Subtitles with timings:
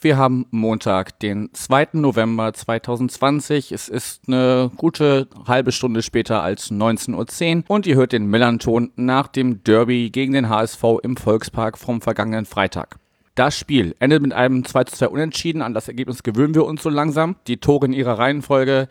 [0.00, 1.88] wir haben Montag, den 2.
[1.94, 3.72] November 2020.
[3.72, 8.92] Es ist eine gute halbe Stunde später als 19.10 Uhr und ihr hört den Melanton
[8.94, 12.98] nach dem Derby gegen den HSV im Volkspark vom vergangenen Freitag.
[13.34, 15.62] Das Spiel endet mit einem 2 zu 2 Unentschieden.
[15.62, 17.36] An das Ergebnis gewöhnen wir uns so langsam.
[17.46, 18.88] Die Tore in ihrer Reihenfolge.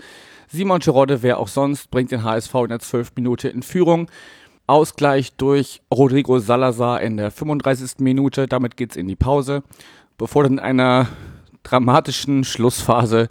[0.49, 3.11] Simon Terodde, wer auch sonst, bringt den HSV in der 12.
[3.15, 4.09] Minute in Führung.
[4.65, 7.99] Ausgleich durch Rodrigo Salazar in der 35.
[7.99, 8.47] Minute.
[8.47, 9.63] Damit geht's in die Pause.
[10.17, 11.07] Bevor dann in einer
[11.61, 13.27] dramatischen Schlussphase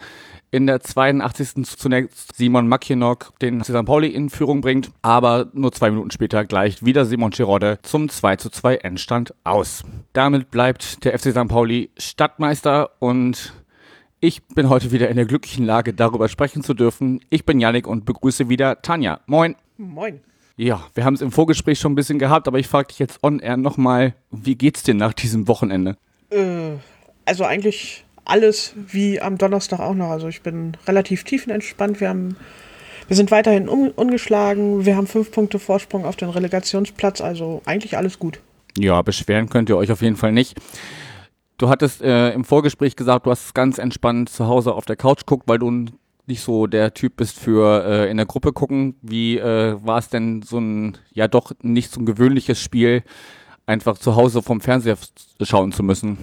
[0.52, 1.64] in der 82.
[1.64, 3.84] zunächst Simon Makienok den St.
[3.84, 8.36] Pauli in Führung bringt, aber nur zwei Minuten später gleicht wieder Simon Girode zum 2
[8.36, 9.82] zu 2 Endstand aus.
[10.12, 11.48] Damit bleibt der FC St.
[11.48, 13.52] Pauli Stadtmeister und
[14.20, 17.20] ich bin heute wieder in der glücklichen Lage, darüber sprechen zu dürfen.
[17.30, 19.20] Ich bin Yannick und begrüße wieder Tanja.
[19.26, 19.56] Moin.
[19.76, 20.20] Moin.
[20.56, 23.22] Ja, wir haben es im Vorgespräch schon ein bisschen gehabt, aber ich frage dich jetzt
[23.24, 25.98] on air nochmal, wie geht's dir nach diesem Wochenende?
[26.30, 26.76] Äh,
[27.24, 30.10] also eigentlich alles wie am Donnerstag auch noch.
[30.10, 32.00] Also ich bin relativ tiefenentspannt.
[32.00, 32.36] Wir haben,
[33.08, 34.84] wir sind weiterhin un ungeschlagen.
[34.84, 37.20] Wir haben fünf Punkte Vorsprung auf den Relegationsplatz.
[37.20, 38.40] Also eigentlich alles gut.
[38.78, 40.56] Ja, beschweren könnt ihr euch auf jeden Fall nicht.
[41.58, 45.24] Du hattest äh, im Vorgespräch gesagt, du hast ganz entspannt zu Hause auf der Couch
[45.24, 45.86] guckt, weil du
[46.26, 48.96] nicht so der Typ bist für äh, in der Gruppe gucken.
[49.00, 53.04] Wie äh, war es denn so ein, ja doch nicht so ein gewöhnliches Spiel,
[53.66, 54.96] einfach zu Hause vom Fernseher
[55.42, 56.18] schauen zu müssen?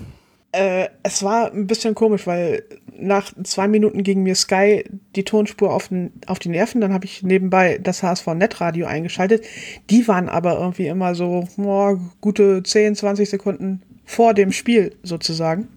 [0.54, 2.64] Äh, es war ein bisschen komisch, weil
[2.96, 6.80] nach zwei Minuten ging mir Sky die Tonspur auf, den, auf die Nerven.
[6.80, 9.46] Dann habe ich nebenbei das HSV Netradio eingeschaltet.
[9.90, 15.68] Die waren aber irgendwie immer so oh, gute 10, 20 Sekunden vor dem Spiel sozusagen.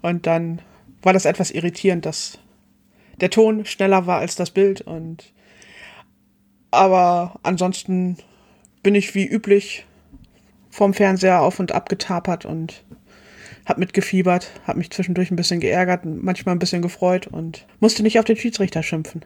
[0.00, 0.62] Und dann
[1.02, 2.38] war das etwas irritierend, dass
[3.20, 4.80] der Ton schneller war als das Bild.
[4.80, 5.34] Und
[6.70, 8.16] aber ansonsten
[8.82, 9.84] bin ich wie üblich
[10.70, 12.84] vom Fernseher auf und ab getapert und
[13.66, 18.18] hab mitgefiebert, hab mich zwischendurch ein bisschen geärgert, manchmal ein bisschen gefreut und musste nicht
[18.18, 19.24] auf den Schiedsrichter schimpfen.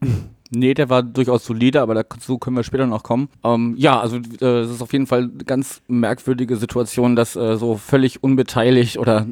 [0.54, 3.30] Nee, der war durchaus solide, aber dazu können wir später noch kommen.
[3.42, 7.56] Ähm, ja, also äh, es ist auf jeden Fall eine ganz merkwürdige Situation, dass äh,
[7.56, 9.26] so völlig unbeteiligt oder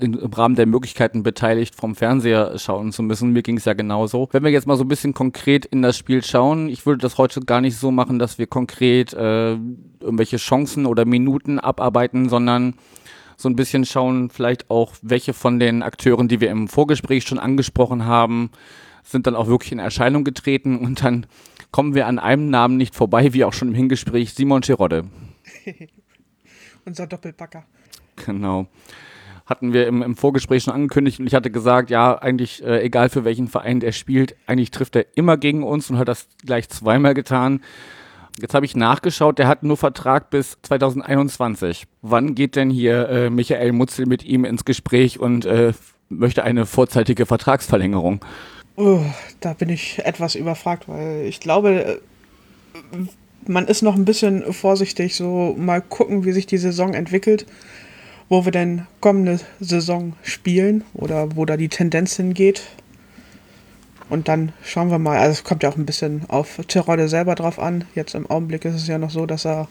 [0.00, 3.30] in, im Rahmen der Möglichkeiten beteiligt vom Fernseher schauen zu müssen.
[3.30, 4.28] Mir ging es ja genauso.
[4.32, 7.18] Wenn wir jetzt mal so ein bisschen konkret in das Spiel schauen, ich würde das
[7.18, 9.52] heute gar nicht so machen, dass wir konkret äh,
[10.00, 12.74] irgendwelche Chancen oder Minuten abarbeiten, sondern
[13.36, 17.38] so ein bisschen schauen, vielleicht auch, welche von den Akteuren, die wir im Vorgespräch schon
[17.38, 18.50] angesprochen haben,
[19.04, 21.26] sind dann auch wirklich in Erscheinung getreten und dann
[21.70, 25.04] kommen wir an einem Namen nicht vorbei, wie auch schon im Hingespräch, Simon Terodde.
[26.84, 27.64] Unser Doppelpacker.
[28.24, 28.66] Genau.
[29.46, 33.10] Hatten wir im, im, Vorgespräch schon angekündigt und ich hatte gesagt, ja, eigentlich äh, egal
[33.10, 36.68] für welchen Verein der spielt, eigentlich trifft er immer gegen uns und hat das gleich
[36.70, 37.60] zweimal getan.
[38.40, 41.86] Jetzt habe ich nachgeschaut, der hat nur Vertrag bis 2021.
[42.02, 45.72] Wann geht denn hier äh, Michael Mutzel mit ihm ins Gespräch und äh,
[46.08, 48.24] möchte eine vorzeitige Vertragsverlängerung?
[48.76, 49.00] Oh,
[49.40, 51.98] da bin ich etwas überfragt, weil ich glaube, äh,
[53.46, 57.46] man ist noch ein bisschen vorsichtig, so mal gucken, wie sich die Saison entwickelt,
[58.28, 62.62] wo wir denn kommende Saison spielen oder wo da die Tendenz hingeht.
[64.10, 67.36] Und dann schauen wir mal, also es kommt ja auch ein bisschen auf Tirode selber
[67.36, 67.84] drauf an.
[67.94, 69.68] Jetzt im Augenblick ist es ja noch so, dass er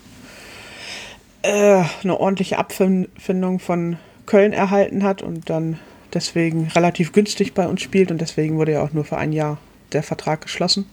[1.42, 5.78] äh, eine ordentliche Abfindung von Köln erhalten hat und dann
[6.14, 9.58] deswegen relativ günstig bei uns spielt und deswegen wurde ja auch nur für ein Jahr
[9.92, 10.86] der Vertrag geschlossen.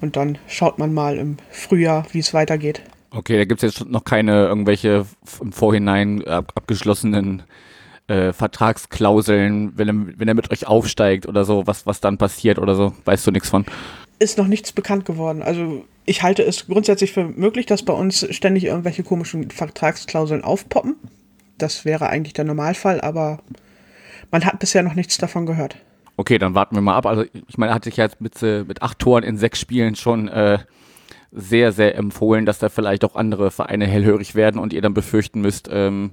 [0.00, 2.82] Und dann schaut man mal im Frühjahr, wie es weitergeht.
[3.10, 5.04] Okay, da gibt es jetzt noch keine irgendwelche
[5.40, 7.42] im Vorhinein ab abgeschlossenen
[8.06, 12.58] äh, Vertragsklauseln, wenn er, wenn er mit euch aufsteigt oder so, was, was dann passiert
[12.58, 13.64] oder so, weißt du nichts von?
[14.18, 15.42] Ist noch nichts bekannt geworden.
[15.42, 20.96] Also ich halte es grundsätzlich für möglich, dass bei uns ständig irgendwelche komischen Vertragsklauseln aufpoppen.
[21.58, 23.40] Das wäre eigentlich der Normalfall, aber
[24.30, 25.76] man hat bisher noch nichts davon gehört.
[26.16, 27.06] Okay, dann warten wir mal ab.
[27.06, 29.94] Also ich meine, er hat sich jetzt mit, äh, mit acht Toren in sechs Spielen
[29.94, 30.58] schon äh,
[31.32, 35.40] sehr, sehr empfohlen, dass da vielleicht auch andere Vereine hellhörig werden und ihr dann befürchten
[35.40, 36.12] müsst, ähm,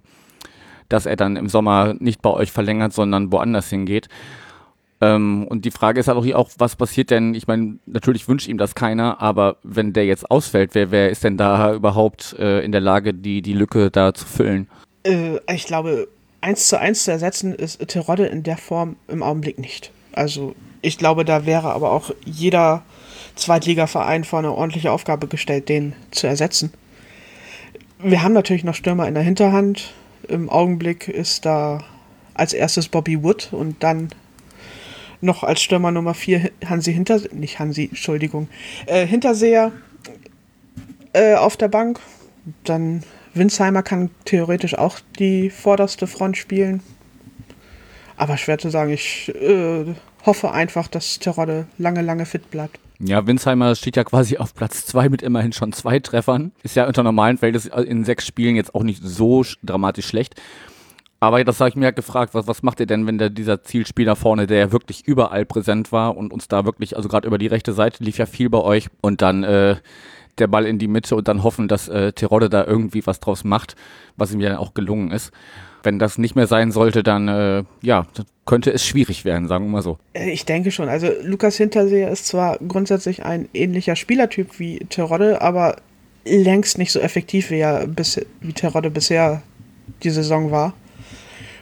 [0.90, 4.08] dass er dann im Sommer nicht bei euch verlängert, sondern woanders hingeht.
[5.00, 7.36] Ähm, und die Frage ist halt auch, auch, was passiert denn?
[7.36, 11.24] Ich meine, natürlich wünscht ihm das keiner, aber wenn der jetzt ausfällt, wer, wer ist
[11.24, 14.68] denn da überhaupt äh, in der Lage, die, die Lücke da zu füllen?
[15.04, 16.08] Äh, ich glaube,
[16.42, 19.92] eins zu eins zu ersetzen ist Terodde in der Form im Augenblick nicht.
[20.14, 22.84] Also ich glaube, da wäre aber auch jeder
[23.36, 26.74] Zweitligaverein vor eine ordentliche Aufgabe gestellt, den zu ersetzen.
[28.00, 29.94] Wir haben natürlich noch Stürmer in der Hinterhand.
[30.28, 31.84] Im Augenblick ist da
[32.34, 34.10] als erstes Bobby Wood und dann
[35.22, 38.50] noch als Stürmer Nummer 4 Hansi Hinter, nicht Hansi, Entschuldigung,
[38.86, 39.72] äh, Hinterseher
[41.14, 42.00] äh, auf der Bank.
[42.64, 43.04] Dann
[43.38, 46.82] Winsheimer kann theoretisch auch die vorderste Front spielen.
[48.16, 49.86] Aber schwer zu sagen, ich äh,
[50.26, 52.80] hoffe einfach, dass Terodde lange, lange fit bleibt.
[53.00, 56.52] Ja, Winsheimer steht ja quasi auf Platz zwei mit immerhin schon zwei Treffern.
[56.64, 60.36] Ist ja unter normalen Verhältnissen in sechs Spielen jetzt auch nicht so dramatisch schlecht.
[61.20, 64.16] Aber das habe ich mir gefragt, was, was macht ihr denn, wenn der, dieser Zielspieler
[64.16, 67.48] vorne, der ja wirklich überall präsent war und uns da wirklich, also gerade über die
[67.48, 69.78] rechte Seite lief ja viel bei euch und dann äh,
[70.38, 73.44] der Ball in die Mitte und dann hoffen, dass äh, Terodde da irgendwie was draus
[73.44, 73.76] macht,
[74.16, 75.32] was ihm ja auch gelungen ist.
[75.84, 78.08] Wenn das nicht mehr sein sollte, dann äh, ja,
[78.46, 79.98] könnte es schwierig werden, sagen wir mal so.
[80.14, 80.90] Äh, ich denke schon.
[80.90, 85.78] Also Lukas Hinterseher ist zwar grundsätzlich ein ähnlicher Spielertyp wie Terodde, aber
[86.26, 89.42] längst nicht so effektiv, wie er bis, wie Terodde bisher
[90.04, 90.74] die Saison war.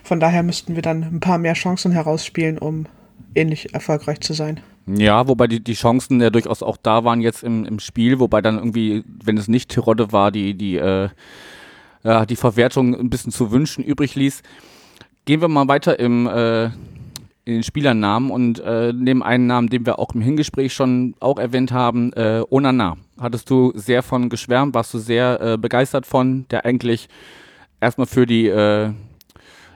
[0.04, 2.86] Von daher müssten wir dann ein paar mehr Chancen herausspielen, um
[3.33, 4.62] ähnlich erfolgreich zu sein.
[4.88, 8.42] Ja, wobei die, die Chancen ja durchaus auch da waren jetzt im, im Spiel, wobei
[8.42, 11.10] dann irgendwie, wenn es nicht Tirode war, die, die, äh,
[12.04, 14.44] ja, die Verwertung ein bisschen zu wünschen übrig ließ.
[15.26, 19.88] Gehen wir mal weiter im, äh, in den Spielernamen und äh, nehmen einen Namen, den
[19.88, 22.98] wir auch im Hingespräch schon auch erwähnt haben, äh, Onana.
[23.20, 27.08] Hattest du sehr von geschwärmt, warst du sehr äh, begeistert von, der eigentlich
[27.82, 28.92] erstmal für die, äh,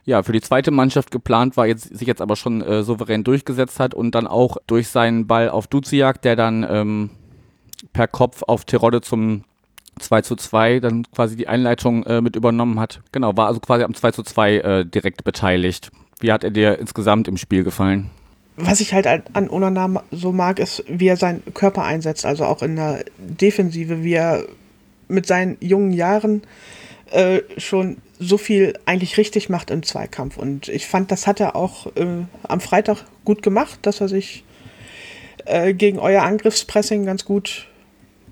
[0.10, 3.80] ja, für die zweite Mannschaft geplant war, jetzt, sich jetzt aber schon äh, souverän durchgesetzt
[3.80, 7.10] hat und dann auch durch seinen Ball auf Duziak, der dann ähm,
[7.94, 9.44] per Kopf auf Terodde zum
[10.00, 13.02] 2 zu 2 dann quasi die Einleitung äh, mit übernommen hat.
[13.12, 15.92] Genau, war also quasi am 2 zu 2 äh, direkt beteiligt.
[16.20, 18.10] Wie hat er dir insgesamt im Spiel gefallen?
[18.58, 22.64] Was ich halt an Onana so mag, ist, wie er seinen Körper einsetzt, also auch
[22.64, 24.44] in der Defensive, wie er
[25.08, 26.42] mit seinen jungen Jahren
[27.12, 30.38] äh, schon so viel eigentlich richtig macht im Zweikampf.
[30.38, 34.44] Und ich fand, das hat er auch äh, am Freitag gut gemacht, dass er sich
[35.46, 37.68] äh, gegen euer Angriffspressing ganz gut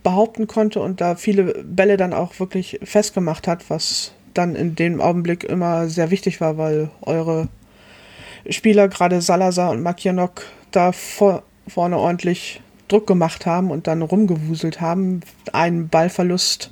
[0.03, 5.01] behaupten konnte und da viele Bälle dann auch wirklich festgemacht hat, was dann in dem
[5.01, 7.47] Augenblick immer sehr wichtig war, weil eure
[8.49, 14.79] Spieler, gerade Salazar und Makianok, da vor, vorne ordentlich Druck gemacht haben und dann rumgewuselt
[14.79, 15.21] haben.
[15.51, 16.71] Ein Ballverlust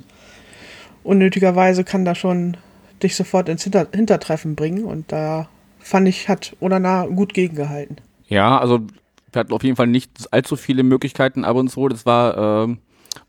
[1.04, 2.56] unnötigerweise kann da schon
[3.02, 4.84] dich sofort ins Hinter Hintertreffen bringen.
[4.84, 5.48] Und da
[5.78, 7.96] fand ich, hat Onana gut gegengehalten.
[8.28, 8.80] Ja, also
[9.32, 11.88] wir hatten auf jeden Fall nicht allzu viele Möglichkeiten ab und zu.
[11.88, 12.76] Das war, äh,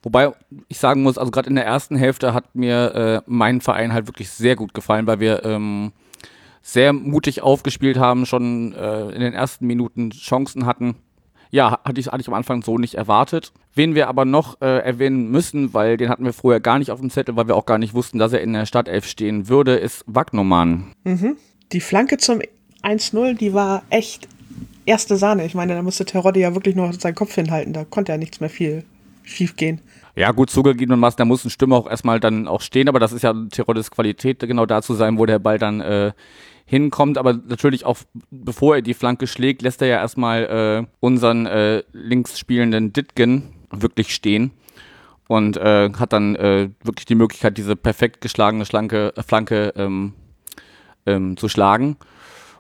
[0.02, 0.32] wobei
[0.68, 4.08] ich sagen muss, also gerade in der ersten Hälfte hat mir äh, mein Verein halt
[4.08, 5.92] wirklich sehr gut gefallen, weil wir ähm,
[6.62, 10.96] sehr mutig aufgespielt haben, schon äh, in den ersten Minuten Chancen hatten
[11.52, 13.52] ja, hatte ich, hatte ich am Anfang so nicht erwartet.
[13.74, 17.00] Wen wir aber noch äh, erwähnen müssen, weil den hatten wir vorher gar nicht auf
[17.00, 19.76] dem Zettel, weil wir auch gar nicht wussten, dass er in der Startelf stehen würde,
[19.76, 20.88] ist Wagnumann.
[21.04, 21.38] Mhm.
[21.72, 22.42] Die Flanke zum
[22.84, 24.28] 1-0, die war echt
[24.86, 25.46] erste Sahne.
[25.46, 27.74] Ich meine, da musste Terodde ja wirklich nur seinen Kopf hinhalten.
[27.74, 28.84] Da konnte ja nichts mehr viel
[29.24, 29.82] schief gehen.
[30.16, 33.22] Ja, gut zugegebenermaßen, da muss ein Stürmer auch erstmal dann auch stehen, aber das ist
[33.22, 36.12] ja Teroddes Qualität, genau da zu sein, wo der Ball dann äh,
[36.68, 37.98] hinkommt, aber natürlich auch
[38.30, 43.44] bevor er die Flanke schlägt, lässt er ja erstmal äh, unseren äh, links spielenden Ditgen
[43.72, 44.52] wirklich stehen
[45.28, 50.14] und äh, hat dann äh, wirklich die Möglichkeit, diese perfekt geschlagene Schlanke, äh, Flanke ähm,
[51.06, 51.96] ähm, zu schlagen.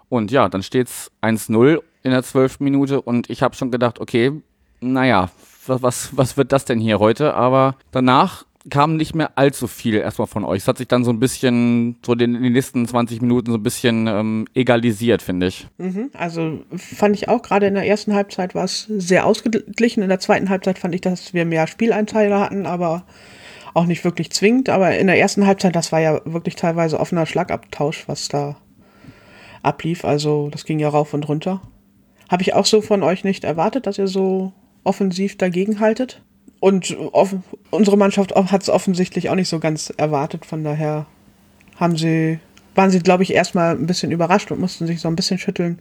[0.10, 4.00] Und ja, dann steht es 1-0 in der zwölften Minute und ich habe schon gedacht,
[4.00, 4.42] okay,
[4.80, 5.30] naja,
[5.66, 7.34] was, was wird das denn hier heute?
[7.34, 10.64] Aber danach kam nicht mehr allzu viel erstmal von euch.
[10.64, 13.58] Es hat sich dann so ein bisschen, so den, in den nächsten 20 Minuten so
[13.58, 15.68] ein bisschen ähm, egalisiert, finde ich.
[15.78, 20.04] Mhm, also fand ich auch, gerade in der ersten Halbzeit war es sehr ausgeglichen.
[20.04, 23.04] In der zweiten Halbzeit fand ich, dass wir mehr Spieleinteile hatten, aber
[23.74, 24.70] auch nicht wirklich zwingend.
[24.70, 28.58] Aber in der ersten Halbzeit, das war ja wirklich teilweise offener Schlagabtausch, was da
[29.64, 30.04] ablief.
[30.04, 31.62] Also das ging ja rauf und runter.
[32.30, 34.52] Habe ich auch so von euch nicht erwartet, dass ihr so
[34.84, 36.22] offensiv dagegen haltet.
[36.60, 36.96] Und
[37.70, 40.46] unsere Mannschaft hat es offensichtlich auch nicht so ganz erwartet.
[40.46, 41.06] Von daher
[41.76, 42.40] haben sie,
[42.76, 45.80] waren sie, glaube ich, erstmal ein bisschen überrascht und mussten sich so ein bisschen schütteln,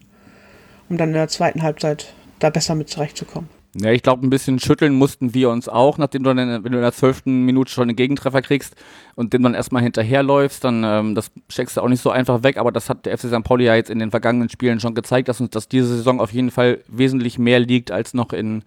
[0.89, 3.49] um dann in der zweiten Halbzeit da besser mit zurechtzukommen.
[3.79, 6.79] Ja, ich glaube, ein bisschen schütteln mussten wir uns auch, nachdem du dann, wenn du
[6.79, 8.75] in der zwölften Minute schon einen Gegentreffer kriegst
[9.17, 12.57] und dem dann erstmal hinterherläufst, dann ähm, das steckst du auch nicht so einfach weg,
[12.57, 13.45] aber das hat der FC St.
[13.45, 16.33] Pauli ja jetzt in den vergangenen Spielen schon gezeigt, dass uns das diese Saison auf
[16.33, 18.63] jeden Fall wesentlich mehr liegt als noch in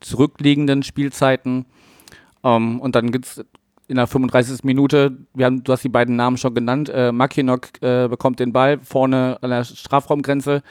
[0.00, 1.66] zurückliegenden Spielzeiten.
[2.44, 3.44] Ähm, und dann gibt es
[3.88, 4.64] in der 35.
[4.64, 8.52] Minute, wir haben, du hast die beiden Namen schon genannt, äh, Makinok äh, bekommt den
[8.52, 10.62] Ball vorne an der Strafraumgrenze,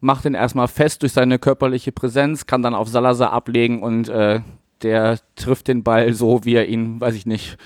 [0.00, 4.40] macht ihn erstmal fest durch seine körperliche Präsenz, kann dann auf Salazar ablegen und äh,
[4.82, 7.56] der trifft den Ball so, wie er ihn, weiß ich nicht,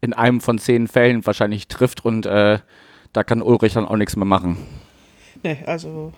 [0.00, 2.58] in einem von zehn Fällen wahrscheinlich trifft und äh,
[3.12, 4.56] da kann Ulrich dann auch nichts mehr machen.
[5.42, 6.12] Nee, also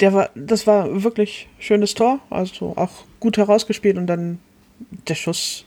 [0.00, 4.38] der war, das war wirklich schönes Tor, also auch gut herausgespielt und dann
[5.08, 5.64] der Schuss.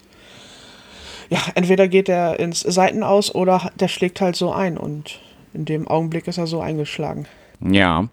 [1.29, 5.19] Ja, entweder geht er ins Seitenaus oder der schlägt halt so ein und
[5.53, 7.25] in dem Augenblick ist er so eingeschlagen.
[7.61, 8.09] Ja.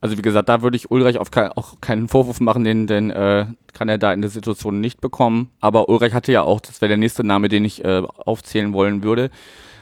[0.00, 3.10] Also wie gesagt, da würde ich Ulreich auf ke auch keinen Vorwurf machen, den, den
[3.10, 5.50] äh, kann er da in der Situation nicht bekommen.
[5.60, 9.02] Aber Ulreich hatte ja auch, das wäre der nächste Name, den ich äh, aufzählen wollen
[9.02, 9.30] würde,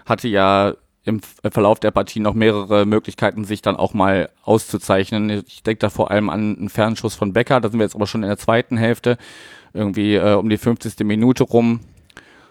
[0.07, 0.75] hatte ja
[1.07, 5.45] im Verlauf der Partie noch mehrere Möglichkeiten, sich dann auch mal auszuzeichnen.
[5.47, 8.09] Ich denke da vor allem an einen Fernschuss von Becker, da sind wir jetzt aber
[8.09, 9.17] schon in der zweiten Hälfte,
[9.73, 10.99] irgendwie äh, um die 50.
[11.07, 11.81] Minute rum.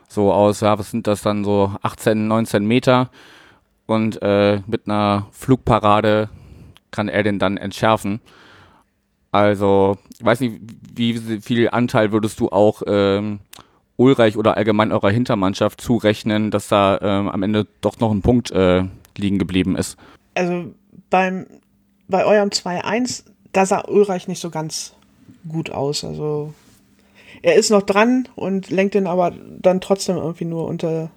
[0.08, 3.10] So aus, ja, was sind das dann so 18, 19 Meter
[3.86, 6.30] und äh, mit einer Flugparade
[6.92, 8.22] kann er den dann entschärfen.
[9.32, 10.62] Also, ich weiß nicht,
[10.94, 13.42] wie viel Anteil würdest du auch ähm,
[13.98, 18.52] Ulreich oder allgemein eurer Hintermannschaft zurechnen, dass da ähm, am Ende doch noch ein Punkt
[18.52, 18.84] äh,
[19.18, 19.98] liegen geblieben ist?
[20.34, 20.74] Also
[21.10, 21.46] beim
[22.08, 24.94] bei eurem 2-1, da sah Ulreich nicht so ganz
[25.48, 26.04] gut aus.
[26.04, 26.54] Also
[27.42, 31.10] er ist noch dran und lenkt den aber dann trotzdem irgendwie nur unter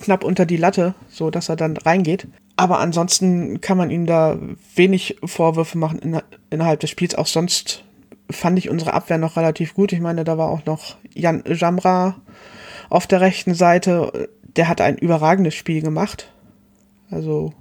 [0.00, 2.26] knapp unter die Latte, so dass er dann reingeht.
[2.56, 4.38] Aber ansonsten kann man ihm da
[4.74, 6.20] wenig Vorwürfe machen in,
[6.50, 7.14] innerhalb des Spiels.
[7.14, 7.83] Auch sonst
[8.30, 9.92] fand ich unsere Abwehr noch relativ gut.
[9.92, 12.16] Ich meine, da war auch noch Jan Jamra
[12.88, 14.28] auf der rechten Seite.
[14.56, 16.32] Der hat ein überragendes Spiel gemacht.
[17.10, 17.52] Also,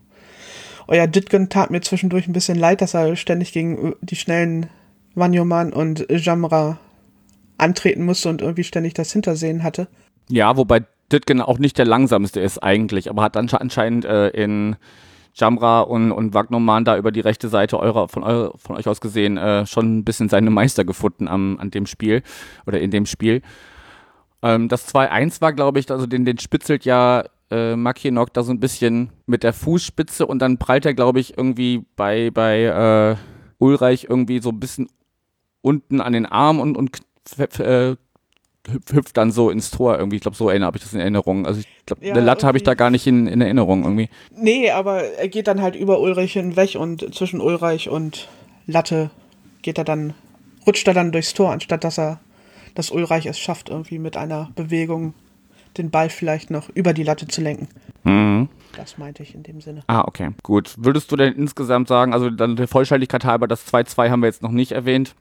[0.87, 4.67] euer Ditgen tat mir zwischendurch ein bisschen leid, dass er ständig gegen die schnellen
[5.15, 6.79] Wanyoman und Jamra
[7.57, 9.87] antreten musste und irgendwie ständig das Hintersehen hatte.
[10.29, 14.75] Ja, wobei Ditgen auch nicht der langsamste ist eigentlich, aber hat anscheinend äh, in
[15.33, 19.01] Jamra und, und Wagnoman da über die rechte Seite eurer, von, eurer, von euch aus
[19.01, 22.21] gesehen äh, schon ein bisschen seine Meister gefunden am, an dem Spiel
[22.67, 23.41] oder in dem Spiel.
[24.43, 28.51] Ähm, das 2-1 war, glaube ich, also den, den spitzelt ja äh, Makienok da so
[28.51, 33.15] ein bisschen mit der Fußspitze und dann prallt er, glaube ich, irgendwie bei, bei äh,
[33.57, 34.87] Ulreich irgendwie so ein bisschen
[35.61, 36.99] unten an den Arm und, und
[37.59, 37.95] äh,
[38.67, 40.17] hüpft dann so ins Tor irgendwie.
[40.17, 41.45] Ich glaube, so erinnere ich das in Erinnerung.
[41.45, 44.09] Also ich glaube, ja, eine Latte habe ich da gar nicht in, in Erinnerung irgendwie.
[44.35, 48.29] Nee, aber er geht dann halt über Ulrich hinweg und zwischen Ulreich und
[48.65, 49.09] Latte
[49.61, 50.13] geht er dann,
[50.65, 52.19] rutscht er dann durchs Tor, anstatt dass er,
[52.75, 55.13] dass Ulreich es schafft, irgendwie mit einer Bewegung
[55.77, 57.67] den Ball vielleicht noch über die Latte zu lenken.
[58.03, 58.49] Mhm.
[58.75, 59.83] Das meinte ich in dem Sinne.
[59.87, 60.31] Ah, okay.
[60.41, 60.73] Gut.
[60.77, 64.41] Würdest du denn insgesamt sagen, also dann der Vollständigkeit halber, das 2-2 haben wir jetzt
[64.41, 65.15] noch nicht erwähnt.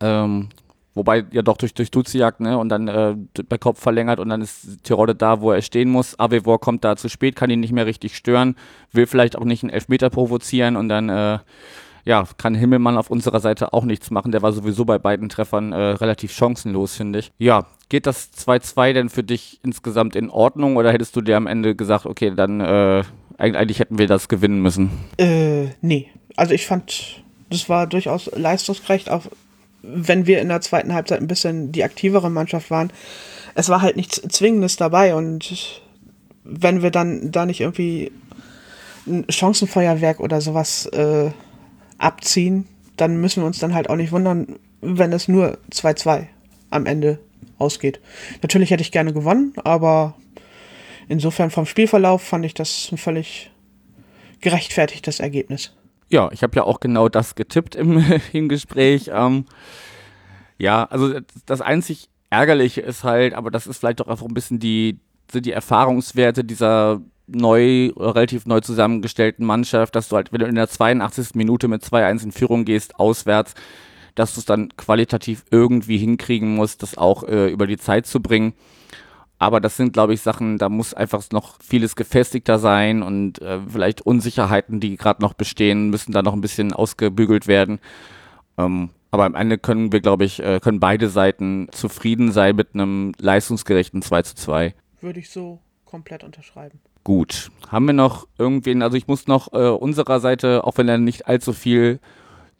[0.00, 0.48] Ähm,
[0.94, 3.16] Wobei ja doch durch, durch Duziak, ne, und dann äh,
[3.48, 6.18] bei Kopf verlängert und dann ist Tirode da, wo er stehen muss.
[6.18, 8.56] Avevor kommt da zu spät, kann ihn nicht mehr richtig stören,
[8.92, 11.38] will vielleicht auch nicht einen Elfmeter provozieren und dann, äh,
[12.04, 14.32] ja, kann Himmelmann auf unserer Seite auch nichts machen.
[14.32, 17.32] Der war sowieso bei beiden Treffern äh, relativ chancenlos, finde ich.
[17.38, 21.46] Ja, geht das 2-2 denn für dich insgesamt in Ordnung oder hättest du dir am
[21.46, 23.02] Ende gesagt, okay, dann äh,
[23.38, 24.90] eigentlich hätten wir das gewinnen müssen?
[25.16, 26.10] Äh, nee.
[26.36, 29.26] Also ich fand, das war durchaus leistungsgerecht, auch
[29.82, 32.92] wenn wir in der zweiten Halbzeit ein bisschen die aktivere Mannschaft waren,
[33.54, 35.82] es war halt nichts Zwingendes dabei und
[36.44, 38.12] wenn wir dann da nicht irgendwie
[39.06, 41.30] ein Chancenfeuerwerk oder sowas äh,
[41.98, 46.26] abziehen, dann müssen wir uns dann halt auch nicht wundern, wenn es nur 2-2
[46.70, 47.18] am Ende
[47.58, 48.00] ausgeht.
[48.42, 50.14] Natürlich hätte ich gerne gewonnen, aber
[51.08, 53.50] insofern vom Spielverlauf fand ich das ein völlig
[54.40, 55.72] gerechtfertigtes Ergebnis.
[56.12, 58.04] Ja, ich habe ja auch genau das getippt im,
[58.34, 59.10] im Gespräch.
[59.12, 59.46] Ähm,
[60.58, 64.58] ja, also das einzig Ärgerliche ist halt, aber das ist vielleicht doch einfach ein bisschen
[64.58, 65.00] die,
[65.30, 70.54] sind die Erfahrungswerte dieser neu, relativ neu zusammengestellten Mannschaft, dass du halt, wenn du in
[70.54, 71.34] der 82.
[71.34, 73.54] Minute mit 2-1 in Führung gehst, auswärts,
[74.14, 78.20] dass du es dann qualitativ irgendwie hinkriegen musst, das auch äh, über die Zeit zu
[78.20, 78.52] bringen.
[79.42, 83.58] Aber das sind, glaube ich, Sachen, da muss einfach noch vieles gefestigter sein und äh,
[83.66, 87.80] vielleicht Unsicherheiten, die gerade noch bestehen, müssen da noch ein bisschen ausgebügelt werden.
[88.56, 92.68] Ähm, aber am Ende können wir, glaube ich, äh, können beide Seiten zufrieden sein mit
[92.74, 94.74] einem leistungsgerechten 2 zu 2.
[95.00, 96.78] Würde ich so komplett unterschreiben.
[97.02, 97.50] Gut.
[97.66, 101.26] Haben wir noch irgendwen, also ich muss noch äh, unserer Seite, auch wenn er nicht
[101.26, 101.98] allzu viel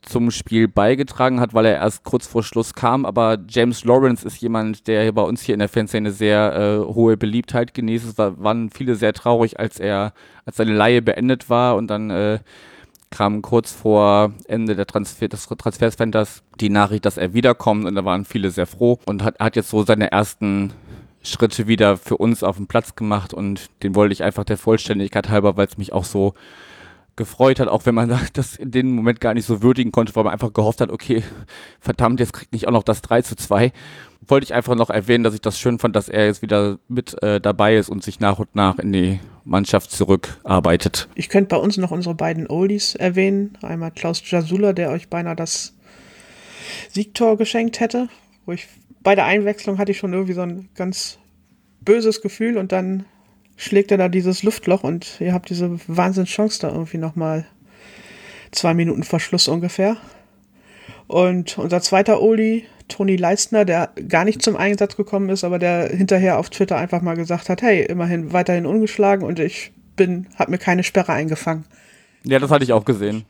[0.03, 3.07] zum Spiel beigetragen hat, weil er erst kurz vor Schluss kam.
[3.07, 7.17] Aber James Lawrence ist jemand, der bei uns hier in der Fanszene sehr äh, hohe
[7.17, 8.07] Beliebtheit genießt.
[8.07, 10.13] Es war, waren viele sehr traurig, als er,
[10.45, 12.41] als seine Laie beendet war und dann äh,
[13.11, 18.05] kam kurz vor Ende der Transfer, des Transfersfenders die Nachricht, dass er wiederkommt und da
[18.05, 20.73] waren viele sehr froh und hat, hat jetzt so seine ersten
[21.23, 25.29] Schritte wieder für uns auf den Platz gemacht und den wollte ich einfach der Vollständigkeit
[25.29, 26.35] halber, weil es mich auch so
[27.17, 30.25] gefreut hat, auch wenn man das in dem Moment gar nicht so würdigen konnte, weil
[30.25, 31.23] man einfach gehofft hat, okay,
[31.81, 33.73] verdammt, jetzt kriegt nicht auch noch das 3 zu 2.
[34.27, 37.21] Wollte ich einfach noch erwähnen, dass ich das schön fand, dass er jetzt wieder mit
[37.23, 41.09] äh, dabei ist und sich nach und nach in die Mannschaft zurückarbeitet.
[41.17, 43.59] Ich könnte bei uns noch unsere beiden Oldies erwähnen.
[43.63, 45.75] Einmal Klaus Jasula, der euch beinahe das
[46.91, 48.09] Siegtor geschenkt hätte,
[48.47, 48.69] wo ich
[49.03, 51.19] bei der Einwechslung hatte ich schon irgendwie so ein ganz
[51.81, 53.05] böses Gefühl und dann
[53.57, 57.47] schlägt er da dieses Luftloch und ihr habt diese Wahnsinnschance da irgendwie nochmal
[58.51, 59.97] zwei Minuten vor Schluss ungefähr.
[61.07, 65.89] Und unser zweiter Oli, Toni Leistner, der gar nicht zum Einsatz gekommen ist, aber der
[65.89, 70.49] hinterher auf Twitter einfach mal gesagt hat, hey, immerhin weiterhin ungeschlagen und ich bin, hab
[70.49, 71.65] mir keine Sperre eingefangen.
[72.25, 73.25] Ja, das hatte ich auch gesehen.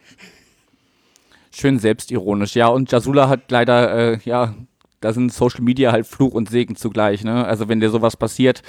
[1.50, 2.54] Schön selbstironisch.
[2.54, 4.54] Ja, und Jasula hat leider, äh, ja,
[5.02, 7.24] da sind Social Media halt Fluch und Segen zugleich.
[7.24, 7.44] Ne?
[7.44, 8.62] Also wenn dir sowas passiert,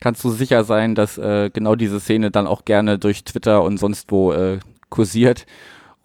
[0.00, 3.78] kannst du sicher sein, dass äh, genau diese Szene dann auch gerne durch Twitter und
[3.78, 5.46] sonst wo äh, kursiert.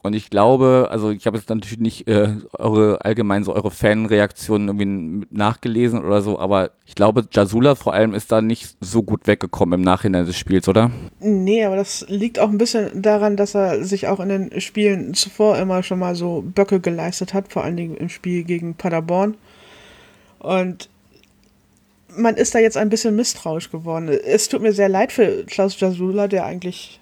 [0.02, 4.70] Und ich glaube, also ich habe jetzt natürlich nicht äh, eure allgemein so eure Fanreaktionen
[4.70, 9.28] irgendwie nachgelesen oder so, aber ich glaube, Jasula vor allem ist da nicht so gut
[9.28, 10.90] weggekommen im Nachhinein des Spiels, oder?
[11.20, 15.14] Nee, aber das liegt auch ein bisschen daran, dass er sich auch in den Spielen
[15.16, 19.36] zuvor immer schon mal so Böcke geleistet hat, vor allen Dingen im Spiel gegen Paderborn.
[20.40, 20.90] Und
[22.16, 24.10] man ist da jetzt ein bisschen misstrauisch geworden.
[24.10, 27.00] Es tut mir sehr leid für Klaus Jasula, der eigentlich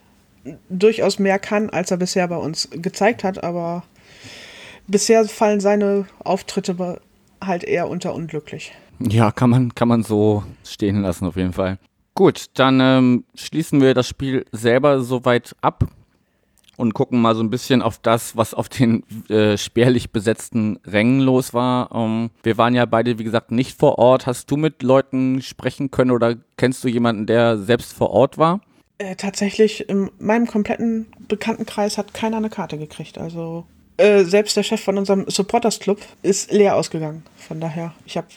[0.69, 3.83] durchaus mehr kann, als er bisher bei uns gezeigt hat, aber
[4.87, 6.99] bisher fallen seine Auftritte
[7.41, 8.73] halt eher unter unglücklich.
[8.99, 11.77] Ja, kann man, kann man so stehen lassen auf jeden Fall.
[12.15, 15.87] Gut, dann ähm, schließen wir das Spiel selber soweit ab
[16.77, 21.19] und gucken mal so ein bisschen auf das, was auf den äh, spärlich besetzten Rängen
[21.19, 21.89] los war.
[21.93, 24.27] Ähm, wir waren ja beide, wie gesagt, nicht vor Ort.
[24.27, 28.61] Hast du mit Leuten sprechen können oder kennst du jemanden, der selbst vor Ort war?
[28.99, 33.17] Äh, tatsächlich, in meinem kompletten Bekanntenkreis hat keiner eine Karte gekriegt.
[33.17, 33.65] Also
[33.97, 37.23] äh, selbst der Chef von unserem Supporters Club ist leer ausgegangen.
[37.35, 38.27] Von daher, ich habe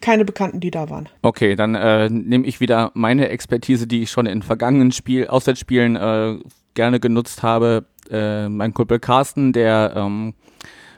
[0.00, 1.08] keine Bekannten, die da waren.
[1.22, 5.96] Okay, dann äh, nehme ich wieder meine Expertise, die ich schon in vergangenen Spiel, Auswärtsspielen
[5.96, 6.36] äh,
[6.74, 7.86] gerne genutzt habe.
[8.10, 10.34] Äh, mein Kumpel Carsten, der ähm,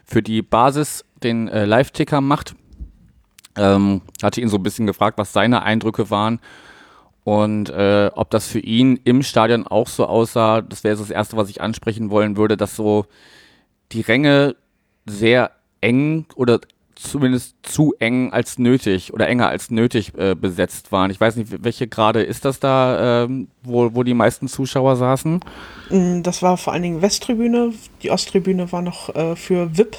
[0.04, 2.54] für die Basis den äh, Live-Ticker macht,
[3.56, 6.40] ähm, hatte ihn so ein bisschen gefragt, was seine Eindrücke waren
[7.24, 10.60] und äh, ob das für ihn im Stadion auch so aussah.
[10.62, 13.06] Das wäre das Erste, was ich ansprechen wollen würde, dass so
[13.92, 14.56] die Ränge
[15.06, 16.60] sehr eng oder
[16.96, 21.10] zumindest zu eng als nötig oder enger als nötig äh, besetzt waren.
[21.10, 25.40] Ich weiß nicht, welche Grade ist das da, ähm, wo, wo die meisten Zuschauer saßen?
[25.90, 27.72] Mm, das war vor allen Dingen Westtribüne.
[28.02, 29.96] Die Osttribüne war noch äh, für VIP,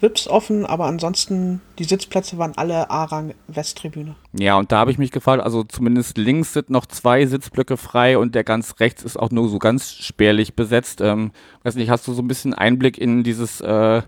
[0.00, 4.16] VIPs offen, aber ansonsten die Sitzplätze waren alle A-Rang Westtribüne.
[4.32, 8.18] Ja, und da habe ich mich gefragt, also zumindest links sind noch zwei Sitzblöcke frei
[8.18, 11.00] und der ganz rechts ist auch nur so ganz spärlich besetzt.
[11.00, 11.30] Ähm,
[11.62, 14.02] weiß nicht, hast du so ein bisschen Einblick in dieses äh,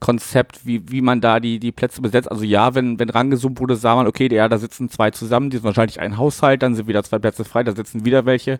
[0.00, 2.30] Konzept, wie, wie man da die, die Plätze besetzt.
[2.30, 5.58] Also ja, wenn, wenn rangezoomt wurde, sah man, okay, ja, da sitzen zwei zusammen, die
[5.58, 8.58] sind wahrscheinlich ein Haushalt, dann sind wieder zwei Plätze frei, da sitzen wieder welche.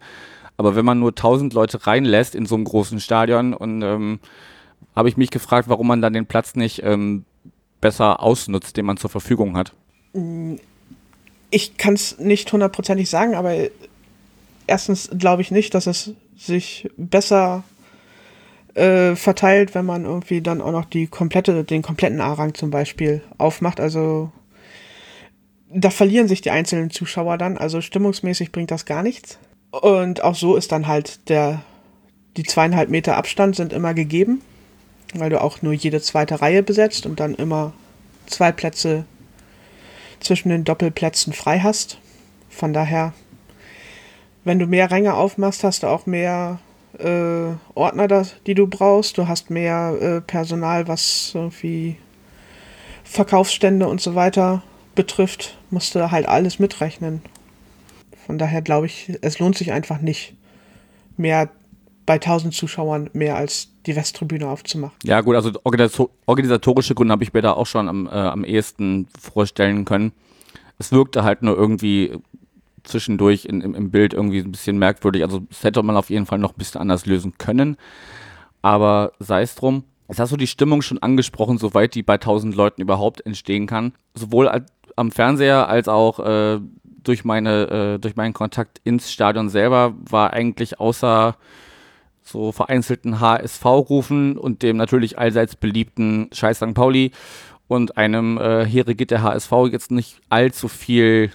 [0.58, 4.20] Aber wenn man nur tausend Leute reinlässt in so einem großen Stadion und ähm,
[4.94, 7.24] habe ich mich gefragt, warum man dann den Platz nicht ähm,
[7.80, 9.72] besser ausnutzt, den man zur Verfügung hat.
[11.50, 13.54] Ich kann es nicht hundertprozentig sagen, aber
[14.66, 17.64] erstens glaube ich nicht, dass es sich besser
[18.74, 23.22] äh, verteilt, wenn man irgendwie dann auch noch die komplette, den kompletten A-Rang zum Beispiel
[23.38, 23.80] aufmacht.
[23.80, 24.30] Also
[25.72, 27.58] da verlieren sich die einzelnen Zuschauer dann.
[27.58, 29.38] Also stimmungsmäßig bringt das gar nichts.
[29.70, 31.62] Und auch so ist dann halt der,
[32.36, 34.40] die zweieinhalb Meter Abstand sind immer gegeben,
[35.14, 37.72] weil du auch nur jede zweite Reihe besetzt und dann immer
[38.26, 39.04] zwei Plätze
[40.20, 41.98] zwischen den Doppelplätzen frei hast.
[42.48, 43.12] Von daher,
[44.44, 46.58] wenn du mehr Ränge aufmachst, hast du auch mehr
[46.98, 49.18] äh, Ordner, das, die du brauchst.
[49.18, 51.96] Du hast mehr äh, Personal, was irgendwie
[53.04, 54.62] Verkaufsstände und so weiter
[54.94, 55.58] betrifft.
[55.70, 57.22] Musst du halt alles mitrechnen.
[58.26, 60.34] Von daher glaube ich, es lohnt sich einfach nicht,
[61.16, 61.50] mehr
[62.06, 64.96] bei 1000 Zuschauern mehr als die Westtribüne aufzumachen.
[65.04, 69.06] Ja gut, also organisatorische Gründe habe ich mir da auch schon am, äh, am ehesten
[69.18, 70.12] vorstellen können.
[70.78, 72.18] Es wirkte halt nur irgendwie
[72.84, 75.22] zwischendurch in, im, im Bild irgendwie ein bisschen merkwürdig.
[75.22, 77.76] Also das hätte man auf jeden Fall noch ein bisschen anders lösen können.
[78.62, 79.84] Aber sei es drum.
[80.08, 83.92] Jetzt hast du die Stimmung schon angesprochen, soweit die bei 1000 Leuten überhaupt entstehen kann.
[84.14, 84.50] Sowohl
[84.96, 90.32] am Fernseher als auch äh, durch, meine, äh, durch meinen Kontakt ins Stadion selber war
[90.32, 91.36] eigentlich außer
[92.22, 96.74] so vereinzelten HSV-Rufen und dem natürlich allseits beliebten Scheiß St.
[96.74, 97.12] Pauli
[97.68, 101.30] und einem äh, Here der HSV jetzt nicht allzu viel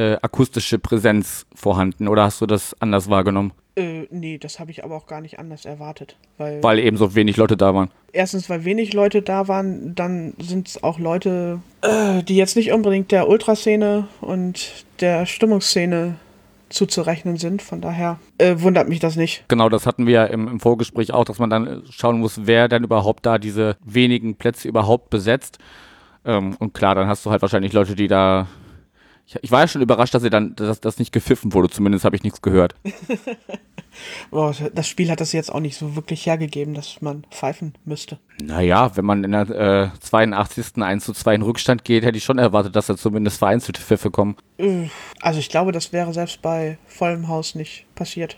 [0.00, 3.52] äh, akustische Präsenz vorhanden oder hast du das anders wahrgenommen?
[3.76, 6.16] Äh, nee, das habe ich aber auch gar nicht anders erwartet.
[6.38, 7.90] Weil, Weil eben so wenig Leute da waren.
[8.12, 12.72] erstens, weil wenig Leute da waren, dann sind es auch Leute, äh, die jetzt nicht
[12.72, 16.16] unbedingt der Ultraszene und der Stimmungsszene
[16.70, 17.62] zuzurechnen sind.
[17.62, 19.44] Von daher äh, wundert mich das nicht.
[19.48, 22.46] Genau, das hatten wir ja im, im Vorgespräch auch, dass man dann äh, schauen muss,
[22.46, 25.58] wer denn überhaupt da diese wenigen Plätze überhaupt besetzt.
[26.24, 28.46] Ähm, und klar, dann hast du halt wahrscheinlich Leute, die da.
[29.30, 31.70] Ich, ich war ja schon überrascht, dass sie dann, dass das nicht gepfiffen wurde.
[31.70, 32.74] Zumindest habe ich nichts gehört.
[34.30, 38.18] Boah, das Spiel hat das jetzt auch nicht so wirklich hergegeben, dass man pfeifen müsste.
[38.42, 39.50] Naja, wenn man in der
[39.94, 40.82] äh, 82.
[40.82, 44.10] 1 zu 2 in Rückstand geht, hätte ich schon erwartet, dass da zumindest vereinzelte Pfiffe
[44.10, 44.36] kommen.
[44.58, 44.88] Äh,
[45.20, 48.36] Also ich glaube, das wäre selbst bei vollem Haus nicht passiert.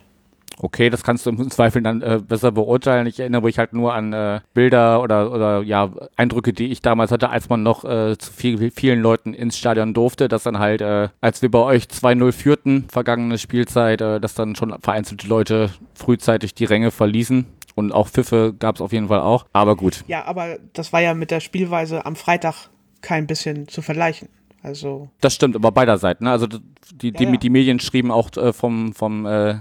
[0.63, 3.09] Okay, das kannst du im Zweifel dann äh, besser beurteilen.
[3.09, 7.11] Ich erinnere mich halt nur an äh, Bilder oder, oder ja, Eindrücke, die ich damals
[7.11, 10.81] hatte, als man noch äh, zu viel, vielen Leuten ins Stadion durfte, dass dann halt,
[10.81, 15.71] äh, als wir bei euch 2-0 führten, vergangene Spielzeit, äh, dass dann schon vereinzelte Leute
[15.95, 17.45] frühzeitig die Ränge verließen.
[17.75, 19.47] Und auch Pfiffe gab es auf jeden Fall auch.
[19.53, 20.05] Aber gut.
[20.07, 22.69] Ja, aber das war ja mit der Spielweise am Freitag
[23.01, 24.29] kein bisschen zu vergleichen.
[24.63, 26.25] Also, Das stimmt, aber beider Seiten.
[26.25, 26.31] Ne?
[26.31, 27.37] Also die, die, Ja, ja.
[27.37, 29.57] die Medien schrieben auch äh, vom, vom äh,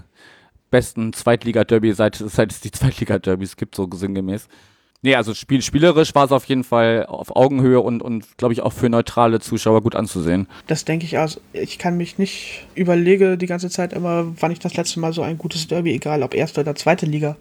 [0.71, 4.47] besten Zweitliga-Derby, seit, seit es die Zweitliga-Derbys gibt, so sinngemäß.
[5.03, 8.61] Nee, also spiel, spielerisch war es auf jeden Fall auf Augenhöhe und, und glaube ich,
[8.61, 10.47] auch für neutrale Zuschauer gut anzusehen.
[10.67, 11.41] das denke ich aus.
[11.53, 15.23] Ich kann mich nicht überlege die ganze Zeit immer, wann ich das letzte Mal so
[15.23, 17.35] ein gutes Derby, egal ob erste oder zweite Liga,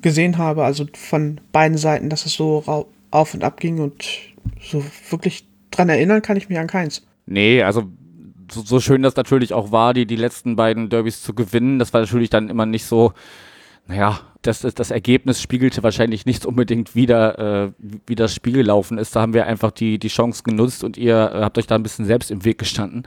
[0.00, 0.64] gesehen habe.
[0.64, 4.02] Also von beiden Seiten, dass es so rau- auf und ab ging und
[4.62, 7.06] so wirklich dran erinnern kann ich mich an keins.
[7.26, 7.84] Nee, also
[8.52, 11.92] so, so schön das natürlich auch war, die, die letzten beiden Derbys zu gewinnen, das
[11.92, 13.12] war natürlich dann immer nicht so,
[13.86, 17.72] naja, das, das, Ergebnis spiegelte wahrscheinlich nicht unbedingt wieder, äh,
[18.06, 19.14] wie- das Spiel gelaufen ist.
[19.14, 21.82] Da haben wir einfach die, die Chance genutzt und ihr äh, habt euch da ein
[21.82, 23.06] bisschen selbst im Weg gestanden.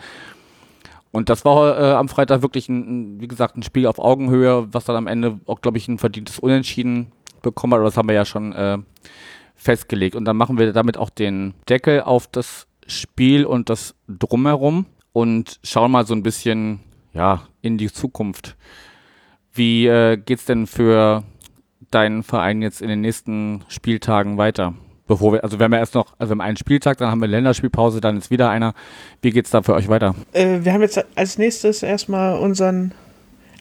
[1.12, 4.86] Und das war äh, am Freitag wirklich, ein, wie gesagt, ein Spiel auf Augenhöhe, was
[4.86, 7.86] dann am Ende auch, glaube ich, ein verdientes Unentschieden bekommen hat.
[7.86, 8.78] Das haben wir ja schon äh,
[9.56, 10.16] festgelegt.
[10.16, 15.60] Und dann machen wir damit auch den Deckel auf das Spiel und das Drumherum und
[15.64, 16.82] schauen mal so ein bisschen
[17.14, 18.58] ja, in die Zukunft.
[19.54, 21.24] Wie äh, geht's denn für
[21.92, 24.74] deinen Verein jetzt in den nächsten Spieltagen weiter?
[25.06, 27.22] Bevor wir, also wir haben ja erst noch, also wir haben einen Spieltag, dann haben
[27.22, 28.74] wir Länderspielpause, dann ist wieder einer.
[29.22, 30.16] Wie geht's da für euch weiter?
[30.32, 32.94] Äh, wir haben jetzt als nächstes erstmal unseren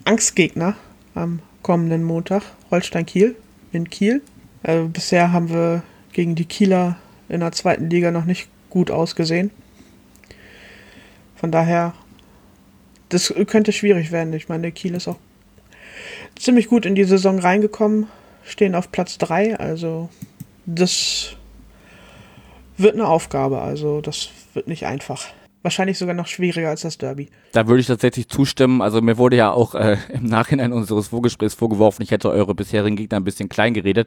[0.05, 0.77] Angstgegner
[1.15, 3.37] am kommenden Montag, Holstein Kiel
[3.73, 4.23] in Kiel.
[4.63, 6.97] Äh, bisher haben wir gegen die Kieler
[7.29, 9.51] in der zweiten Liga noch nicht gut ausgesehen.
[11.43, 11.93] Von daher,
[13.09, 14.33] das könnte schwierig werden.
[14.33, 15.19] Ich meine, Kiel ist auch
[16.39, 18.07] ziemlich gut in die Saison reingekommen,
[18.45, 20.09] stehen auf Platz 3, also
[20.67, 21.35] das
[22.79, 25.27] wird eine Aufgabe, also das wird nicht einfach.
[25.63, 27.29] Wahrscheinlich sogar noch schwieriger als das Derby.
[27.51, 28.81] Da würde ich tatsächlich zustimmen.
[28.81, 32.95] Also mir wurde ja auch äh, im Nachhinein unseres Vorgesprächs vorgeworfen, ich hätte eure bisherigen
[32.95, 34.07] Gegner ein bisschen klein geredet.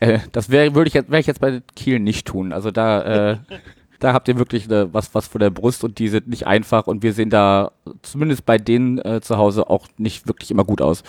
[0.00, 2.52] Äh, das wäre würde ich jetzt, werde ich jetzt bei Kiel nicht tun.
[2.52, 3.36] Also da, äh,
[4.02, 6.86] da habt ihr wirklich äh, was, was vor der Brust und die sind nicht einfach
[6.86, 7.70] und wir sehen da
[8.02, 11.04] zumindest bei denen äh, zu Hause auch nicht wirklich immer gut aus.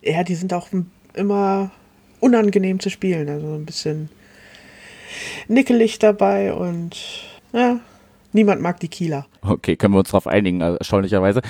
[0.00, 0.68] Ja, die sind auch
[1.14, 1.70] immer
[2.20, 3.28] unangenehm zu spielen.
[3.28, 4.08] Also ein bisschen
[5.46, 6.96] nickelig dabei und
[7.52, 7.80] ja,
[8.32, 9.26] niemand mag die Kieler.
[9.42, 11.42] Okay, können wir uns darauf einigen, erstaunlicherweise.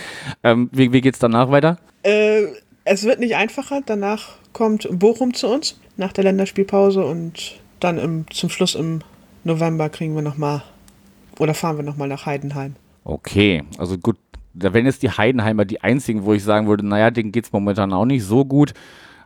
[0.43, 1.79] Ähm, wie, wie geht's danach weiter?
[2.03, 2.47] Äh,
[2.85, 3.83] es wird nicht einfacher.
[3.87, 9.03] Danach kommt Bochum zu uns nach der Länderspielpause und dann im, zum Schluss im
[9.45, 10.65] November kriegen wir noch mal
[11.38, 12.77] oder fahren wir noch mal nach Heidenheim.
[13.05, 14.16] Okay, also gut,
[14.55, 17.92] da wären jetzt die Heidenheimer die einzigen, wo ich sagen würde, naja, denen geht's momentan
[17.92, 18.74] auch nicht so gut.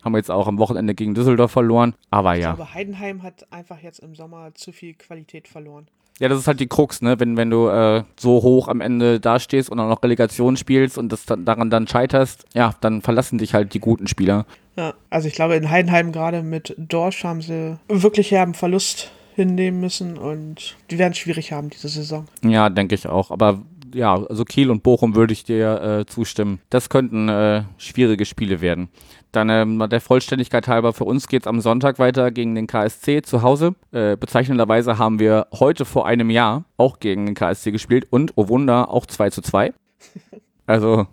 [0.05, 1.94] Haben wir jetzt auch am Wochenende gegen Düsseldorf verloren.
[2.11, 2.51] Aber ja.
[2.51, 5.87] Aber Heidenheim hat einfach jetzt im Sommer zu viel Qualität verloren.
[6.18, 7.18] Ja, das ist halt die Krux, ne?
[7.18, 11.11] Wenn, wenn du äh, so hoch am Ende dastehst und auch noch Relegation spielst und
[11.11, 14.44] das dann, daran dann scheiterst, ja, dann verlassen dich halt die guten Spieler.
[14.77, 19.81] Ja, also ich glaube, in Heidenheim gerade mit Dorsch haben sie wirklich herben Verlust hinnehmen
[19.81, 22.27] müssen und die werden es schwierig haben diese Saison.
[22.45, 23.31] Ja, denke ich auch.
[23.31, 23.62] Aber
[23.95, 26.61] ja, also Kiel und Bochum würde ich dir äh, zustimmen.
[26.71, 28.88] Das könnten äh, schwierige Spiele werden.
[29.33, 33.42] Dann ähm, der Vollständigkeit halber, für uns geht's am Sonntag weiter gegen den KSC zu
[33.42, 33.75] Hause.
[33.90, 38.49] Äh, bezeichnenderweise haben wir heute vor einem Jahr auch gegen den KSC gespielt und, oh
[38.49, 39.73] Wunder, auch 2 zu 2.
[40.64, 41.09] Also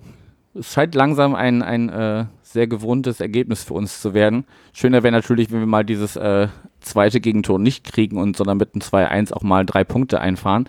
[0.53, 4.45] es scheint langsam ein, ein äh, sehr gewohntes Ergebnis für uns zu werden.
[4.73, 6.47] Schöner wäre natürlich, wenn wir mal dieses äh,
[6.81, 10.67] zweite Gegentor nicht kriegen und sondern mit einem 2-1 auch mal drei Punkte einfahren.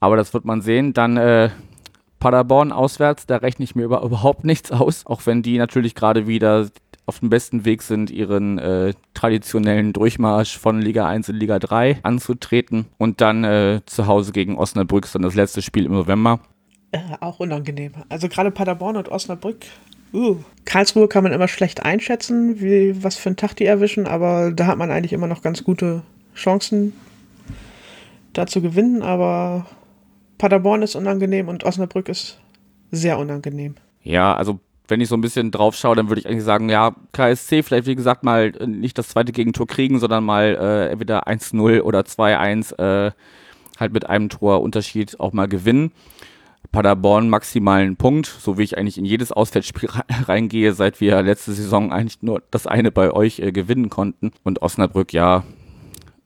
[0.00, 0.94] Aber das wird man sehen.
[0.94, 1.50] Dann äh,
[2.20, 6.26] Paderborn auswärts, da rechne ich mir über, überhaupt nichts aus, auch wenn die natürlich gerade
[6.26, 6.68] wieder
[7.06, 12.00] auf dem besten Weg sind, ihren äh, traditionellen Durchmarsch von Liga 1 in Liga 3
[12.02, 12.84] anzutreten.
[12.98, 16.40] Und dann äh, zu Hause gegen Osnabrück dann das letzte Spiel im November.
[16.92, 17.92] Äh, auch unangenehm.
[18.10, 19.66] Also gerade Paderborn und Osnabrück
[20.12, 20.36] Uh.
[20.64, 24.66] Karlsruhe kann man immer schlecht einschätzen, wie, was für einen Tag die erwischen, aber da
[24.66, 26.02] hat man eigentlich immer noch ganz gute
[26.34, 26.92] Chancen,
[28.34, 29.02] da zu gewinnen.
[29.02, 29.66] Aber
[30.36, 32.38] Paderborn ist unangenehm und Osnabrück ist
[32.90, 33.76] sehr unangenehm.
[34.02, 36.94] Ja, also wenn ich so ein bisschen drauf schaue, dann würde ich eigentlich sagen, ja,
[37.12, 41.82] KSC vielleicht, wie gesagt, mal nicht das zweite Gegentor kriegen, sondern mal äh, entweder 1-0
[41.82, 43.12] oder 2-1 äh,
[43.78, 45.92] halt mit einem Torunterschied auch mal gewinnen.
[46.72, 49.88] Paderborn maximalen Punkt, so wie ich eigentlich in jedes Auswärtsspiel
[50.26, 54.32] reingehe, seit wir letzte Saison eigentlich nur das eine bei euch äh, gewinnen konnten.
[54.44, 55.44] Und Osnabrück, ja,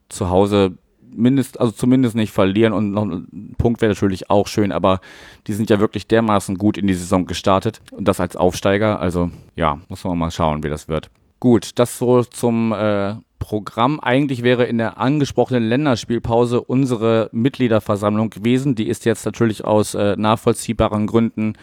[0.09, 0.77] zu Hause
[1.15, 4.99] mindest, also zumindest nicht verlieren und noch ein Punkt wäre natürlich auch schön, aber
[5.47, 8.99] die sind ja wirklich dermaßen gut in die Saison gestartet und das als Aufsteiger.
[8.99, 11.09] Also ja, muss man mal schauen, wie das wird.
[11.39, 13.99] Gut, das so zum äh, Programm.
[13.99, 18.73] Eigentlich wäre in der angesprochenen Länderspielpause unsere Mitgliederversammlung gewesen.
[18.73, 21.53] Die ist jetzt natürlich aus äh, nachvollziehbaren Gründen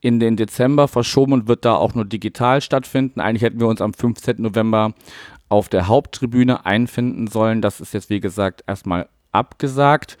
[0.00, 3.18] in den Dezember verschoben und wird da auch nur digital stattfinden.
[3.20, 4.36] Eigentlich hätten wir uns am 15.
[4.40, 4.94] November
[5.48, 7.60] auf der Haupttribüne einfinden sollen.
[7.60, 10.18] Das ist jetzt, wie gesagt, erstmal abgesagt.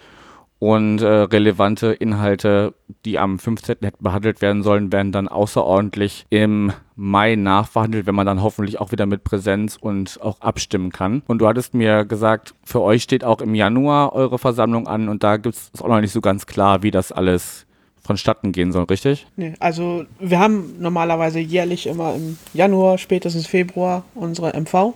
[0.58, 3.76] Und äh, relevante Inhalte, die am 15.
[3.82, 8.90] hätten behandelt werden sollen, werden dann außerordentlich im Mai nachverhandelt, wenn man dann hoffentlich auch
[8.90, 11.22] wieder mit Präsenz und auch abstimmen kann.
[11.26, 15.22] Und du hattest mir gesagt, für euch steht auch im Januar eure Versammlung an und
[15.22, 17.66] da gibt es auch noch nicht so ganz klar, wie das alles
[18.06, 19.26] vonstatten gehen soll, richtig?
[19.36, 24.94] Nee, also wir haben normalerweise jährlich immer im Januar, spätestens Februar unsere MV.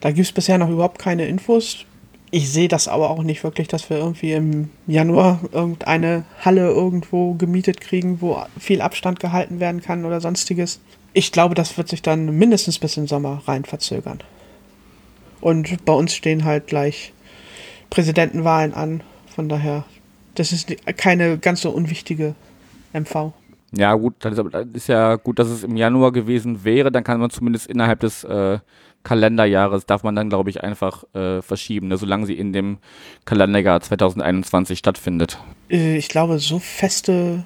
[0.00, 1.84] Da gibt es bisher noch überhaupt keine Infos.
[2.32, 7.34] Ich sehe das aber auch nicht wirklich, dass wir irgendwie im Januar irgendeine Halle irgendwo
[7.34, 10.80] gemietet kriegen, wo viel Abstand gehalten werden kann oder sonstiges.
[11.12, 14.20] Ich glaube, das wird sich dann mindestens bis im Sommer rein verzögern.
[15.40, 17.12] Und bei uns stehen halt gleich
[17.88, 19.02] Präsidentenwahlen an.
[19.34, 19.84] Von daher,
[20.36, 22.36] das ist keine ganz so unwichtige
[22.92, 23.32] MV.
[23.72, 26.90] Ja, gut, dann ist, ja gut, dass es im Januar gewesen wäre.
[26.92, 28.58] Dann kann man zumindest innerhalb des äh,
[29.02, 32.78] Kalenderjahres darf man dann, glaube ich, einfach äh, verschieben, ne, solange sie in dem
[33.24, 35.38] Kalenderjahr 2021 stattfindet.
[35.70, 37.44] Äh, ich glaube, so feste,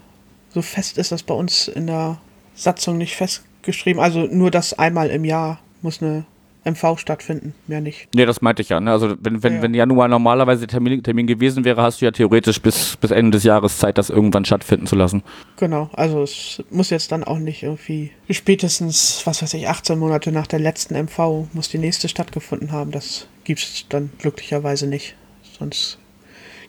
[0.50, 2.18] so fest ist das bei uns in der
[2.54, 4.02] Satzung nicht festgeschrieben.
[4.02, 6.24] Also nur das einmal im Jahr muss eine
[6.64, 8.08] MV stattfinden, mehr nicht.
[8.14, 8.80] Nee, das meinte ich ja.
[8.80, 8.90] Ne?
[8.90, 9.62] Also wenn, wenn, ja, ja.
[9.62, 13.44] wenn Januar normalerweise Termin, Termin gewesen wäre, hast du ja theoretisch bis, bis Ende des
[13.44, 15.22] Jahres Zeit, das irgendwann stattfinden zu lassen.
[15.56, 20.32] Genau, also es muss jetzt dann auch nicht irgendwie spätestens, was weiß ich, 18 Monate
[20.32, 22.90] nach der letzten MV muss die nächste stattgefunden haben.
[22.90, 25.16] Das gibt es dann glücklicherweise nicht.
[25.58, 25.98] Sonst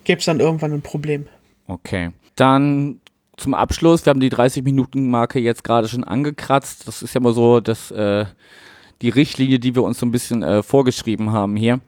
[0.04, 1.28] gäbe es dann irgendwann ein Problem.
[1.68, 2.12] Okay.
[2.36, 3.00] Dann
[3.38, 6.88] zum Abschluss, wir haben die 30-Minuten-Marke jetzt gerade schon angekratzt.
[6.88, 8.26] Das ist ja mal so, dass äh,
[9.02, 11.80] die Richtlinie, die wir uns so ein bisschen äh, vorgeschrieben haben hier,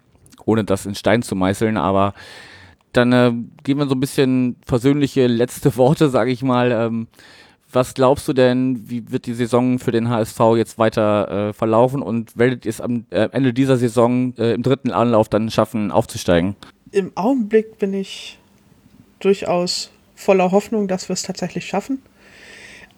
[0.46, 2.14] ohne das in Stein zu meißeln, aber
[2.94, 6.72] dann äh, geben wir so ein bisschen versöhnliche letzte Worte, sage ich mal.
[6.72, 7.08] Ähm,
[7.72, 12.02] was glaubst du denn, wie wird die Saison für den HSV jetzt weiter äh, verlaufen
[12.02, 15.92] und werdet ihr es am äh, Ende dieser Saison äh, im dritten Anlauf dann schaffen,
[15.92, 16.56] aufzusteigen?
[16.92, 18.40] Im Augenblick bin ich
[19.20, 22.02] durchaus voller Hoffnung, dass wir es tatsächlich schaffen.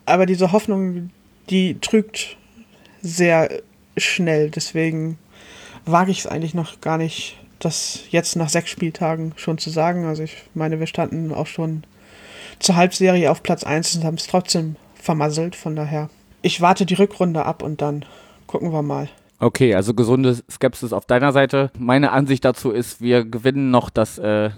[0.06, 1.10] Aber diese Hoffnung,
[1.50, 2.38] die trügt
[3.02, 3.62] sehr
[3.98, 4.50] schnell.
[4.50, 5.18] Deswegen
[5.86, 10.06] wage ich es eigentlich noch gar nicht, das jetzt nach sechs Spieltagen schon zu sagen.
[10.06, 11.84] Also ich meine, wir standen auch schon
[12.60, 15.56] zur Halbserie auf Platz 1 und haben es trotzdem vermasselt.
[15.56, 16.10] Von daher,
[16.42, 18.06] ich warte die Rückrunde ab und dann
[18.48, 19.10] gucken wir mal.
[19.40, 21.72] Okay, also gesunde Skepsis auf deiner Seite.
[21.78, 24.50] Meine Ansicht dazu ist, wir gewinnen noch das äh,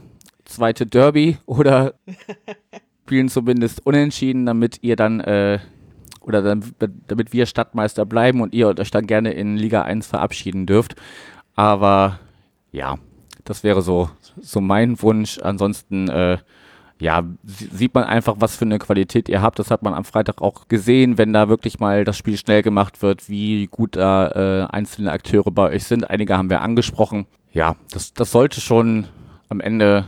[0.46, 1.94] zweite Derby oder
[3.06, 5.60] spielen zumindest unentschieden, damit ihr dann äh,
[6.22, 6.64] oder dann,
[7.08, 10.96] damit wir Stadtmeister bleiben und ihr euch dann gerne in Liga 1 verabschieden dürft.
[11.56, 12.20] Aber
[12.72, 12.98] ja,
[13.44, 15.40] das wäre so, so mein Wunsch.
[15.40, 16.38] Ansonsten, äh,
[17.00, 19.58] ja, sieht man einfach, was für eine Qualität ihr habt.
[19.58, 23.02] Das hat man am Freitag auch gesehen, wenn da wirklich mal das Spiel schnell gemacht
[23.02, 26.10] wird, wie gut da äh, einzelne Akteure bei euch sind.
[26.10, 27.26] Einige haben wir angesprochen.
[27.52, 29.08] Ja, das, das sollte schon
[29.50, 30.06] am Ende,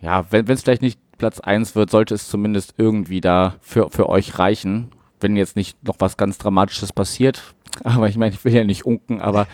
[0.00, 4.08] ja, wenn es vielleicht nicht Platz 1 wird, sollte es zumindest irgendwie da für, für
[4.08, 7.54] euch reichen wenn jetzt nicht noch was ganz Dramatisches passiert.
[7.84, 9.46] Aber ich meine, ich will ja nicht unken, aber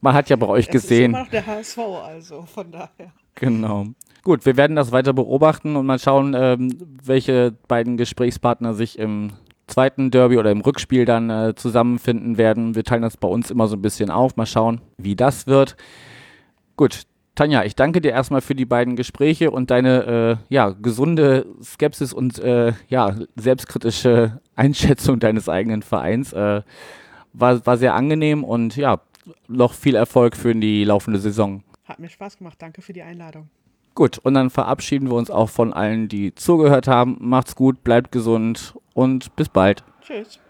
[0.00, 1.12] man hat ja bei euch es gesehen.
[1.12, 3.12] Ist immer noch der HSV, also von daher.
[3.36, 3.86] Genau.
[4.24, 9.30] Gut, wir werden das weiter beobachten und mal schauen, ähm, welche beiden Gesprächspartner sich im
[9.66, 12.74] zweiten Derby oder im Rückspiel dann äh, zusammenfinden werden.
[12.74, 14.36] Wir teilen das bei uns immer so ein bisschen auf.
[14.36, 15.76] Mal schauen, wie das wird.
[16.76, 17.02] Gut,
[17.34, 22.12] Tanja, ich danke dir erstmal für die beiden Gespräche und deine äh, ja, gesunde Skepsis
[22.12, 26.32] und äh, ja, selbstkritische Einschätzung deines eigenen Vereins.
[26.32, 26.62] Äh,
[27.32, 29.00] war, war sehr angenehm und ja,
[29.48, 31.64] noch viel Erfolg für die laufende Saison.
[31.84, 32.56] Hat mir Spaß gemacht.
[32.60, 33.48] Danke für die Einladung.
[33.94, 37.16] Gut, und dann verabschieden wir uns auch von allen, die zugehört haben.
[37.20, 39.84] Macht's gut, bleibt gesund und bis bald.
[40.02, 40.40] Tschüss.